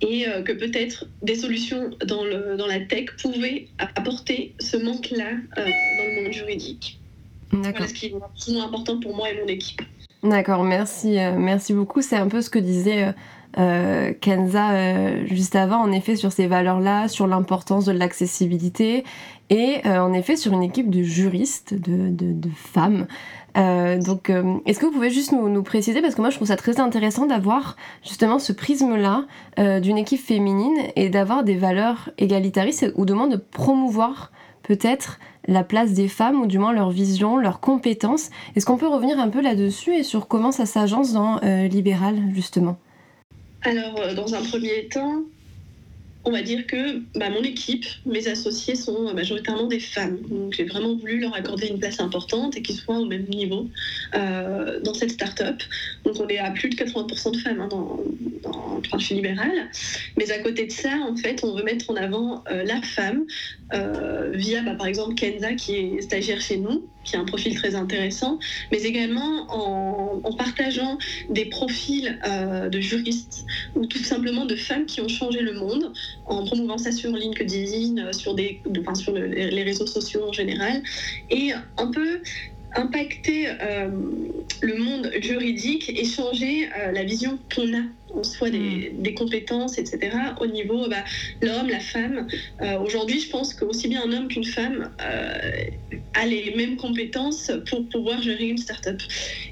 et 0.01 0.27
euh, 0.27 0.41
que 0.41 0.51
peut-être 0.51 1.05
des 1.21 1.35
solutions 1.35 1.91
dans, 2.05 2.23
le, 2.23 2.55
dans 2.57 2.67
la 2.67 2.79
tech 2.79 3.05
pouvaient 3.21 3.67
apporter 3.77 4.53
ce 4.59 4.77
manque-là 4.77 5.31
euh, 5.57 5.65
dans 5.65 6.05
le 6.05 6.23
monde 6.23 6.33
juridique. 6.33 6.99
Voilà 7.51 7.87
ce 7.87 7.93
qui 7.93 8.07
est 8.07 8.09
vraiment 8.09 8.63
important 8.63 8.99
pour 8.99 9.15
moi 9.15 9.29
et 9.29 9.37
mon 9.39 9.47
équipe. 9.47 9.81
D'accord, 10.23 10.63
merci, 10.63 11.19
euh, 11.19 11.35
merci 11.37 11.73
beaucoup. 11.73 12.01
C'est 12.01 12.17
un 12.17 12.27
peu 12.27 12.41
ce 12.41 12.49
que 12.49 12.59
disait 12.59 13.13
Kenza 14.21 15.25
juste 15.25 15.55
avant, 15.55 15.81
en 15.81 15.91
effet, 15.91 16.15
sur 16.15 16.31
ces 16.31 16.47
valeurs-là, 16.47 17.07
sur 17.07 17.27
l'importance 17.27 17.85
de 17.85 17.91
l'accessibilité 17.91 19.03
et 19.49 19.81
en 19.85 20.13
effet 20.13 20.37
sur 20.37 20.53
une 20.53 20.63
équipe 20.63 20.89
de 20.89 21.03
juristes, 21.03 21.73
de, 21.73 22.09
de 22.09 22.49
femmes. 22.55 23.07
Euh, 23.57 23.99
donc, 23.99 24.29
euh, 24.29 24.57
est-ce 24.65 24.79
que 24.79 24.85
vous 24.85 24.91
pouvez 24.91 25.09
juste 25.09 25.31
nous, 25.31 25.63
préciser, 25.63 26.01
parce 26.01 26.15
que 26.15 26.21
moi 26.21 26.29
je 26.29 26.35
trouve 26.35 26.47
ça 26.47 26.55
très 26.55 26.79
intéressant 26.79 27.25
d'avoir 27.25 27.75
justement 28.03 28.39
ce 28.39 28.53
prisme-là 28.53 29.25
euh, 29.59 29.79
d'une 29.79 29.97
équipe 29.97 30.21
féminine 30.21 30.77
et 30.95 31.09
d'avoir 31.09 31.43
des 31.43 31.55
valeurs 31.55 32.09
égalitaristes 32.17 32.91
ou 32.95 33.05
de 33.05 33.13
moins 33.13 33.27
de 33.27 33.37
promouvoir 33.37 34.31
peut-être 34.63 35.19
la 35.47 35.63
place 35.63 35.93
des 35.93 36.07
femmes 36.07 36.41
ou 36.41 36.47
du 36.47 36.59
moins 36.59 36.73
leur 36.73 36.91
vision, 36.91 37.37
leurs 37.37 37.59
compétences. 37.59 38.29
Est-ce 38.55 38.65
qu'on 38.65 38.77
peut 38.77 38.87
revenir 38.87 39.19
un 39.19 39.29
peu 39.29 39.41
là-dessus 39.41 39.95
et 39.95 40.03
sur 40.03 40.27
comment 40.27 40.51
ça 40.51 40.65
s'agence 40.65 41.13
dans 41.13 41.39
Libéral 41.67 42.17
justement? 42.33 42.77
Alors, 43.63 44.15
dans 44.15 44.33
un 44.33 44.41
premier 44.41 44.87
temps, 44.87 45.23
on 46.23 46.31
va 46.31 46.41
dire 46.41 46.67
que 46.67 46.99
bah, 47.17 47.29
mon 47.29 47.41
équipe, 47.41 47.85
mes 48.05 48.27
associés 48.27 48.75
sont 48.75 49.13
majoritairement 49.13 49.65
des 49.65 49.79
femmes. 49.79 50.19
Donc 50.29 50.53
j'ai 50.53 50.65
vraiment 50.65 50.95
voulu 50.95 51.19
leur 51.19 51.35
accorder 51.35 51.67
une 51.67 51.79
place 51.79 51.99
importante 51.99 52.55
et 52.57 52.61
qu'ils 52.61 52.75
soient 52.75 52.99
au 52.99 53.05
même 53.05 53.25
niveau 53.25 53.67
euh, 54.15 54.79
dans 54.81 54.93
cette 54.93 55.11
start-up. 55.11 55.61
Donc 56.05 56.15
on 56.19 56.27
est 56.27 56.37
à 56.37 56.51
plus 56.51 56.69
de 56.69 56.75
80% 56.75 57.31
de 57.31 57.37
femmes 57.37 57.61
hein, 57.61 57.67
dans, 57.69 57.99
dans, 58.43 58.79
le 58.83 58.89
marché 58.91 59.15
libéral. 59.15 59.51
Mais 60.17 60.31
à 60.31 60.39
côté 60.39 60.67
de 60.67 60.71
ça, 60.71 60.95
en 61.09 61.15
fait, 61.15 61.43
on 61.43 61.55
veut 61.55 61.63
mettre 61.63 61.89
en 61.89 61.95
avant 61.95 62.43
euh, 62.51 62.63
la 62.63 62.81
femme 62.81 63.25
euh, 63.73 64.31
via 64.33 64.61
bah, 64.61 64.75
par 64.75 64.87
exemple 64.87 65.15
Kenza 65.15 65.53
qui 65.53 65.75
est 65.75 66.01
stagiaire 66.01 66.41
chez 66.41 66.57
nous, 66.57 66.85
qui 67.03 67.15
a 67.15 67.19
un 67.19 67.25
profil 67.25 67.55
très 67.55 67.75
intéressant, 67.75 68.39
mais 68.71 68.83
également 68.83 69.47
en, 69.49 70.31
partageant 70.33 70.97
des 71.29 71.45
profils 71.45 72.19
de 72.71 72.79
juristes 72.79 73.45
ou 73.75 73.85
tout 73.85 74.03
simplement 74.03 74.45
de 74.45 74.55
femmes 74.55 74.85
qui 74.85 75.01
ont 75.01 75.07
changé 75.07 75.41
le 75.41 75.53
monde 75.53 75.93
en 76.25 76.45
promouvant 76.45 76.77
ça 76.77 76.91
sur 76.91 77.11
LinkedIn, 77.11 77.97
euh, 77.97 78.13
sur 78.13 78.35
les 78.35 79.63
réseaux 79.63 79.87
sociaux 79.87 80.23
en 80.27 80.33
général, 80.33 80.81
et 81.29 81.51
un 81.77 81.91
peu 81.91 82.21
impacter 82.75 83.47
euh, 83.49 83.89
le 84.61 84.77
monde 84.77 85.11
juridique 85.21 85.89
et 85.89 86.05
changer 86.05 86.67
euh, 86.67 86.91
la 86.91 87.03
vision 87.03 87.37
qu'on 87.53 87.73
a 87.73 87.81
en 88.13 88.23
soi 88.23 88.49
des, 88.49 88.91
hmm. 88.91 89.13
compétences, 89.15 89.77
etc., 89.77 90.11
au 90.39 90.45
niveau 90.45 90.87
bah, 90.89 91.03
l'homme, 91.41 91.69
la 91.69 91.79
femme. 91.79 92.27
Aujourd'hui, 92.83 93.21
je 93.21 93.29
pense 93.29 93.53
qu'aussi 93.53 93.87
bien 93.87 94.03
un 94.03 94.11
homme 94.11 94.27
qu'une 94.27 94.43
femme 94.43 94.91
a 94.99 96.25
les 96.25 96.53
mêmes 96.55 96.75
compétences 96.75 97.51
pour 97.69 97.87
pouvoir 97.87 98.21
gérer 98.21 98.49
une 98.49 98.57
start-up. 98.57 99.01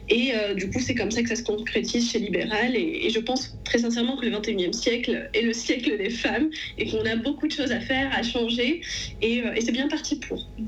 Et 0.10 0.34
du 0.56 0.70
coup, 0.70 0.80
c'est 0.82 0.96
comme 0.96 1.12
ça 1.12 1.24
que 1.24 1.30
ça 1.30 1.38
se 1.38 1.44
concrétise 1.44 2.12
chez 2.12 2.20
Libéral. 2.20 2.76
Et, 2.76 3.06
et, 3.06 3.10
je 3.12 3.20
pense 3.20 3.56
très 3.64 3.80
sincèrement 3.80 4.18
que 4.18 4.26
le 4.26 4.32
21e 4.36 4.74
siècle 4.74 5.30
est 5.34 5.42
le 5.42 5.54
siècle 5.54 5.98
des 5.98 6.10
femmes 6.10 6.50
et 6.78 6.90
qu'on 6.90 7.06
a 7.06 7.16
beaucoup 7.16 7.48
de 7.48 7.54
choses 7.54 7.72
à 7.72 7.80
faire, 7.80 8.12
à 8.14 8.24
changer. 8.24 8.82
Et, 9.22 9.42
et 9.56 9.62
c'est 9.62 9.72
bien 9.72 9.88
parti 9.88 10.18
pour. 10.18 10.38
Mm, 10.58 10.66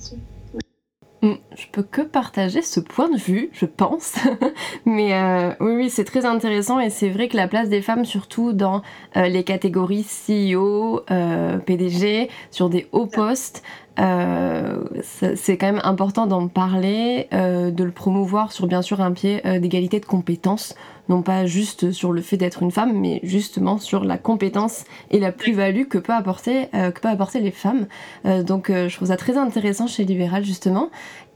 je 1.22 1.66
peux 1.72 1.84
que 1.84 2.01
partager 2.01 2.62
ce 2.62 2.80
point 2.80 3.10
de 3.10 3.18
vue, 3.18 3.50
je 3.54 3.66
pense. 3.66 4.16
Mais 4.86 5.13
euh, 5.13 5.54
oui, 5.60 5.74
oui, 5.75 5.90
c'est 5.90 6.04
très 6.04 6.25
intéressant 6.25 6.80
et 6.80 6.90
c'est 6.90 7.10
vrai 7.10 7.28
que 7.28 7.38
la 7.38 7.48
place 7.48 7.70
des 7.70 7.82
femmes, 7.82 8.06
surtout 8.06 8.54
dans 8.54 8.82
euh, 9.18 9.28
les 9.28 9.44
catégories 9.44 10.04
CEO, 10.04 11.01
euh, 11.12 11.58
PDG, 11.60 12.30
sur 12.50 12.70
des 12.70 12.88
hauts 12.92 13.08
postes, 13.08 13.63
c'est 13.98 15.58
quand 15.58 15.68
même 15.68 15.82
important 15.84 16.25
d'en 16.25 16.48
parler, 16.48 17.28
de 17.32 17.84
le 17.84 17.92
promouvoir 17.92 18.51
sur 18.51 18.66
bien 18.66 18.82
sûr 18.82 19.00
un 19.00 19.12
pied 19.12 19.42
d'égalité 19.60 20.00
de 20.00 20.06
compétences, 20.06 20.75
non 21.12 21.22
pas 21.22 21.46
juste 21.46 21.91
sur 21.91 22.12
le 22.12 22.22
fait 22.22 22.38
d'être 22.38 22.63
une 22.63 22.72
femme, 22.72 23.00
mais 23.00 23.20
justement 23.22 23.77
sur 23.77 24.03
la 24.03 24.18
compétence 24.18 24.86
et 25.12 25.20
la 25.20 25.32
plus-value 25.32 25.84
que, 25.84 25.98
peut 25.98 26.13
apporter, 26.13 26.68
que 26.72 27.00
peuvent 27.00 27.12
apporter 27.12 27.39
les 27.39 27.51
femmes. 27.51 27.88
donc 28.24 28.70
je 28.70 28.96
trouve 28.96 29.10
ça 29.10 29.18
très 29.18 29.38
intéressant 29.38 29.88
chez 29.88 30.06
Libéral 30.06 30.44
justement. 30.44 30.89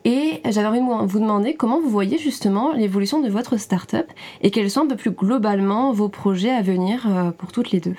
Et 0.05 0.39
j'avais 0.45 0.67
envie 0.67 0.79
de 0.79 1.07
vous 1.07 1.19
demander 1.19 1.55
comment 1.55 1.81
vous 1.81 1.89
voyez 1.89 2.19
justement 2.19 2.73
l'évolution 2.73 3.21
de 3.21 3.29
votre 3.29 3.57
start-up 3.57 4.05
et 4.41 4.51
quels 4.51 4.69
sont 4.69 4.81
un 4.81 4.87
peu 4.87 4.95
plus 4.95 5.09
globalement 5.09 5.91
vos 5.93 6.09
projets 6.09 6.51
à 6.51 6.61
venir 6.61 7.07
euh, 7.07 7.31
pour 7.31 7.51
toutes 7.51 7.71
les 7.71 7.79
deux. 7.79 7.95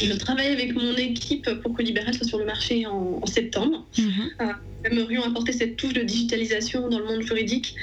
Je 0.00 0.12
travaille 0.14 0.48
avec 0.48 0.74
mon 0.74 0.96
équipe 0.96 1.48
pour 1.62 1.74
que 1.74 1.82
Libéral 1.82 2.12
soit 2.12 2.26
sur 2.26 2.38
le 2.38 2.44
marché 2.44 2.86
en, 2.86 3.24
septembre. 3.26 3.86
Mhm. 3.96 4.06
Euh, 4.40 4.44
nous 4.90 4.90
aimerions 4.90 5.22
apporter 5.22 5.52
cette 5.52 5.76
touche 5.76 5.92
de 5.92 6.02
digitalisation 6.02 6.88
dans 6.88 6.98
le 6.98 7.04
monde 7.04 7.22
juridique 7.22 7.76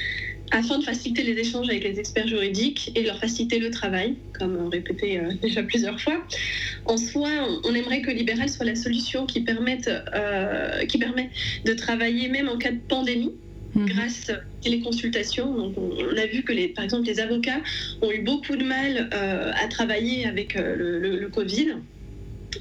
afin 0.51 0.79
de 0.79 0.83
faciliter 0.83 1.23
les 1.23 1.39
échanges 1.39 1.69
avec 1.69 1.83
les 1.83 1.99
experts 1.99 2.27
juridiques 2.27 2.91
et 2.95 3.03
leur 3.03 3.19
faciliter 3.19 3.59
le 3.59 3.71
travail, 3.71 4.15
comme 4.37 4.69
répété 4.69 5.19
euh, 5.19 5.33
déjà 5.41 5.63
plusieurs 5.63 5.99
fois. 5.99 6.23
En 6.85 6.97
soi, 6.97 7.29
on, 7.63 7.73
aimerait 7.73 8.01
que 8.01 8.11
Libéral 8.11 8.49
soit 8.49 8.65
la 8.65 8.75
solution 8.75 9.25
qui, 9.25 9.41
permette, 9.41 9.89
qui 10.87 10.97
permet 10.97 11.29
de 11.65 11.73
travailler 11.73 12.27
même 12.27 12.47
en 12.47 12.57
cas 12.57 12.71
de 12.71 12.79
pandémie 12.87 13.33
Mhm. 13.75 13.85
grâce 13.87 14.29
à 14.29 14.69
les 14.69 14.79
consultations. 14.79 15.53
Donc, 15.53 15.75
on, 15.77 16.17
a 16.17 16.25
vu 16.25 16.43
que, 16.43 16.53
les, 16.53 16.69
par 16.69 16.83
exemple, 16.83 17.05
les 17.05 17.19
avocats 17.19 17.61
ont 18.01 18.11
eu 18.11 18.21
beaucoup 18.21 18.55
de 18.55 18.63
mal 18.63 19.09
euh, 19.13 19.51
à 19.53 19.67
travailler 19.67 20.25
avec 20.25 20.55
euh, 20.55 20.75
le, 20.75 21.19
le, 21.19 21.29
Covid. 21.29 21.73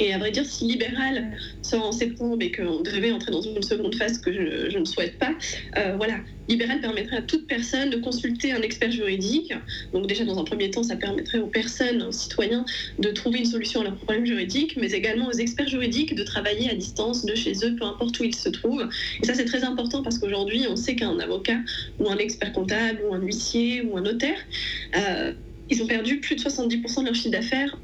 Et 0.01 0.13
à 0.13 0.19
vrai 0.19 0.31
dire, 0.31 0.45
si 0.45 0.67
libéral 0.67 1.37
sort 1.63 1.87
en 1.87 1.93
septembre 1.93 2.39
et 2.41 2.53
qu'on 2.53 2.81
devait 2.81 3.13
entrer 3.13 3.31
dans 3.31 3.43
une 3.43 3.63
seconde 3.63 3.95
phase 3.95 4.19
que 4.19 4.33
je, 4.33 4.77
ne 4.77 4.85
souhaite 4.85 5.19
pas, 5.19 5.35
euh, 5.79 5.97
voilà, 5.97 6.21
libéral 6.49 6.81
permettrait 6.81 7.17
à 7.17 7.23
toute 7.23 7.47
personne 7.47 7.91
de 7.91 7.97
consulter 7.97 8.53
un 8.53 8.63
expert 8.63 8.91
juridique. 8.91 9.53
Donc 9.93 10.07
déjà, 10.07 10.25
dans 10.25 10.39
un 10.39 10.45
premier 10.45 10.71
temps, 10.71 10.83
ça 10.83 10.97
permettrait 10.97 11.39
aux 11.39 11.47
personnes, 11.47 12.03
aux 12.03 12.13
citoyens, 12.13 12.65
de 12.99 13.11
trouver 13.11 13.39
une 13.39 13.47
solution 13.47 13.81
à 13.81 13.85
leurs 13.85 13.97
problèmes 13.97 14.27
juridiques, 14.27 14.77
mais 14.77 14.93
également 14.93 15.29
aux 15.29 15.33
experts 15.33 15.69
juridiques 15.69 16.15
de 16.15 16.23
travailler 16.23 16.71
à 16.71 16.75
distance 16.75 17.25
de 17.25 17.35
chez 17.35 17.53
eux, 17.65 17.77
peu 17.77 17.85
importe 17.85 18.19
où 18.21 18.25
ils 18.25 18.35
se 18.35 18.49
trouvent. 18.49 18.89
Et 19.23 19.27
ça, 19.27 19.35
c'est 19.35 19.47
très 19.47 19.65
important 19.65 20.03
parce 20.03 20.19
qu'aujourd'hui, 20.19 20.67
on 20.69 20.77
sait 20.77 20.97
qu'un 20.97 21.19
avocat 21.19 21.59
ou 21.99 22.09
un 22.11 22.19
expert 22.19 22.53
comptable 22.53 23.01
ou 23.09 23.15
un 23.15 23.21
huissier 23.21 23.83
ou 23.83 23.97
un 23.97 24.03
notaire, 24.03 24.39
euh, 24.97 25.33
ils 25.71 25.83
ont 25.83 25.87
perdu 25.87 26.21
plus 26.21 26.37
de 26.37 26.41
70% 26.41 27.01
de 27.01 27.07
leur 27.07 27.15
chiffre 27.15 27.31
d'affaires 27.31 27.77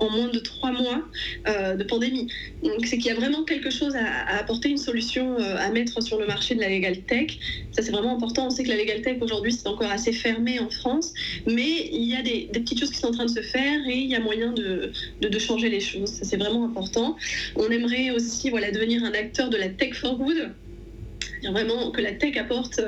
en 0.00 0.10
moins 0.10 0.28
de 0.28 0.38
trois 0.38 0.72
mois 0.72 1.02
euh, 1.48 1.76
de 1.76 1.84
pandémie. 1.84 2.28
Donc 2.62 2.86
c'est 2.86 2.98
qu'il 2.98 3.06
y 3.06 3.10
a 3.10 3.18
vraiment 3.18 3.44
quelque 3.44 3.70
chose 3.70 3.94
à, 3.96 4.38
apporter, 4.38 4.68
une 4.68 4.78
solution 4.78 5.38
euh, 5.38 5.56
à 5.58 5.70
mettre 5.70 6.02
sur 6.02 6.18
le 6.18 6.26
marché 6.26 6.54
de 6.54 6.60
la 6.60 6.68
legal 6.68 7.00
tech. 7.02 7.38
Ça 7.72 7.82
c'est 7.82 7.92
vraiment 7.92 8.14
important. 8.14 8.46
On 8.46 8.50
sait 8.50 8.64
que 8.64 8.68
la 8.68 8.76
legal 8.76 9.02
tech 9.02 9.18
aujourd'hui 9.20 9.52
c'est 9.52 9.66
encore 9.66 9.90
assez 9.90 10.12
fermé 10.12 10.60
en 10.60 10.70
France, 10.70 11.12
mais 11.46 11.88
il 11.92 12.04
y 12.04 12.14
a 12.14 12.22
des, 12.22 12.48
petites 12.52 12.80
choses 12.80 12.90
qui 12.90 12.98
sont 12.98 13.08
en 13.08 13.12
train 13.12 13.26
de 13.26 13.30
se 13.30 13.42
faire 13.42 13.80
et 13.88 13.96
il 13.96 14.10
y 14.10 14.14
a 14.14 14.20
moyen 14.20 14.52
de, 14.52 14.92
de, 15.20 15.38
changer 15.38 15.68
les 15.68 15.80
choses. 15.80 16.10
Ça 16.10 16.24
c'est 16.24 16.36
vraiment 16.36 16.64
important. 16.64 17.16
On 17.56 17.68
aimerait 17.70 18.10
aussi 18.10 18.50
voilà, 18.50 18.70
devenir 18.70 19.04
un 19.04 19.12
acteur 19.12 19.50
de 19.50 19.56
la 19.56 19.68
tech 19.68 19.94
for 19.94 20.16
good 20.16 20.52
vraiment 21.50 21.90
que 21.90 22.00
la 22.00 22.12
tech 22.12 22.36
apporte 22.36 22.80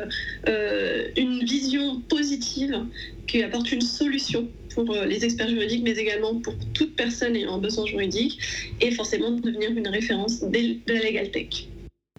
euh, 0.49 1.09
une 1.17 1.45
vision 1.45 2.01
positive, 2.09 2.87
qui 3.27 3.43
apporte 3.43 3.71
une 3.73 3.81
solution 3.81 4.49
pour 4.75 4.91
euh, 4.91 5.07
les 5.07 5.25
experts 5.25 5.49
juridiques, 5.49 5.83
mais 5.85 5.93
également 5.93 6.35
pour 6.41 6.55
toute 6.75 6.97
personne 6.97 7.37
ayant 7.37 7.59
besoin 7.59 7.87
juridique, 7.87 8.39
et 8.81 8.91
forcément 8.93 9.31
devenir 9.31 9.71
une 9.71 9.89
référence 9.89 10.41
de 10.41 10.77
la 10.87 11.01
Legal 11.01 11.31
Tech. 11.31 11.69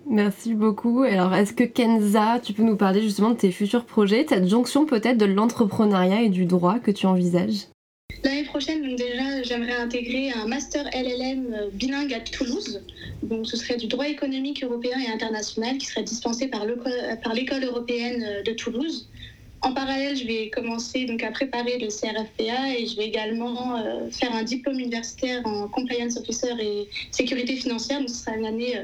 Merci 0.09 0.55
beaucoup. 0.55 1.03
Alors, 1.03 1.33
est-ce 1.33 1.53
que 1.53 1.63
Kenza, 1.63 2.39
tu 2.43 2.53
peux 2.53 2.63
nous 2.63 2.75
parler 2.75 3.01
justement 3.01 3.31
de 3.31 3.37
tes 3.37 3.51
futurs 3.51 3.85
projets, 3.85 4.25
cette 4.27 4.47
jonction 4.47 4.85
peut-être 4.85 5.17
de 5.17 5.25
l'entrepreneuriat 5.25 6.23
et 6.23 6.29
du 6.29 6.45
droit 6.45 6.79
que 6.79 6.91
tu 6.91 7.05
envisages? 7.05 7.67
L'année 8.23 8.43
prochaine, 8.43 8.83
donc 8.83 8.97
déjà, 8.97 9.41
j'aimerais 9.43 9.75
intégrer 9.75 10.31
un 10.31 10.45
master 10.45 10.85
LLM 10.93 11.53
euh, 11.53 11.69
bilingue 11.73 12.13
à 12.13 12.19
Toulouse. 12.19 12.83
Donc, 13.23 13.47
ce 13.47 13.57
serait 13.57 13.77
du 13.77 13.87
droit 13.87 14.07
économique 14.07 14.63
européen 14.63 14.97
et 14.99 15.11
international 15.11 15.77
qui 15.77 15.87
serait 15.87 16.03
dispensé 16.03 16.47
par 16.47 16.65
l'école 16.65 17.63
européenne 17.63 18.23
euh, 18.23 18.43
de 18.43 18.51
Toulouse. 18.53 19.09
En 19.63 19.73
parallèle, 19.73 20.15
je 20.15 20.25
vais 20.25 20.49
commencer 20.49 21.05
donc 21.05 21.23
à 21.23 21.31
préparer 21.31 21.77
le 21.77 21.87
CRFPA 21.87 22.77
et 22.77 22.87
je 22.87 22.95
vais 22.95 23.05
également 23.05 23.77
euh, 23.77 24.09
faire 24.09 24.33
un 24.33 24.43
diplôme 24.43 24.79
universitaire 24.79 25.45
en 25.45 25.67
compliance 25.67 26.17
officer 26.17 26.53
et 26.59 26.87
sécurité 27.11 27.55
financière. 27.55 27.99
Donc, 27.99 28.09
ce 28.09 28.15
sera 28.15 28.35
une 28.35 28.45
année 28.45 28.75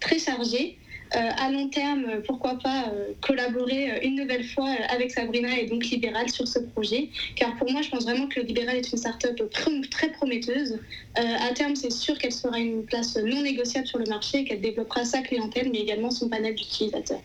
très 0.00 0.18
chargée. 0.18 0.78
Euh, 1.14 1.30
à 1.38 1.50
long 1.50 1.68
terme, 1.68 2.22
pourquoi 2.26 2.58
pas 2.58 2.92
collaborer 3.20 4.00
une 4.02 4.16
nouvelle 4.16 4.44
fois 4.44 4.70
avec 4.88 5.10
Sabrina 5.10 5.58
et 5.58 5.66
donc 5.66 5.84
Libéral 5.86 6.28
sur 6.30 6.48
ce 6.48 6.58
projet. 6.58 7.10
Car 7.36 7.56
pour 7.56 7.70
moi, 7.70 7.82
je 7.82 7.90
pense 7.90 8.04
vraiment 8.04 8.26
que 8.26 8.40
Libéral 8.40 8.76
est 8.76 8.90
une 8.90 8.98
start-up 8.98 9.40
très 9.90 10.10
prometteuse. 10.12 10.78
à 11.14 11.52
terme, 11.54 11.76
c'est 11.76 11.92
sûr 11.92 12.18
qu'elle 12.18 12.32
sera 12.32 12.58
une 12.58 12.84
place 12.84 13.16
non 13.16 13.42
négociable 13.42 13.86
sur 13.86 13.98
le 13.98 14.06
marché, 14.06 14.44
qu'elle 14.44 14.60
développera 14.60 15.04
sa 15.04 15.22
clientèle, 15.22 15.70
mais 15.70 15.78
également 15.78 16.10
son 16.10 16.28
panel 16.28 16.54
d'utilisateurs. 16.54 17.22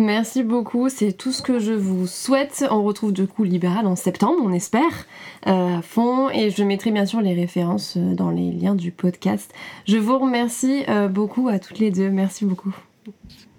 Merci 0.00 0.42
beaucoup, 0.42 0.88
c'est 0.88 1.12
tout 1.12 1.30
ce 1.30 1.42
que 1.42 1.58
je 1.58 1.74
vous 1.74 2.06
souhaite. 2.06 2.64
On 2.70 2.82
retrouve 2.82 3.12
du 3.12 3.26
coup 3.26 3.44
Libéral 3.44 3.86
en 3.86 3.96
septembre, 3.96 4.40
on 4.42 4.50
espère, 4.50 5.06
euh, 5.46 5.76
à 5.76 5.82
fond. 5.82 6.30
Et 6.30 6.48
je 6.50 6.64
mettrai 6.64 6.90
bien 6.90 7.04
sûr 7.04 7.20
les 7.20 7.34
références 7.34 7.98
euh, 7.98 8.14
dans 8.14 8.30
les 8.30 8.50
liens 8.50 8.74
du 8.74 8.92
podcast. 8.92 9.52
Je 9.86 9.98
vous 9.98 10.18
remercie 10.18 10.84
euh, 10.88 11.08
beaucoup 11.08 11.48
à 11.48 11.58
toutes 11.58 11.78
les 11.78 11.90
deux. 11.90 12.08
Merci 12.08 12.46
beaucoup. 12.46 12.74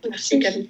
Merci 0.10 0.39
Camille. 0.39 0.69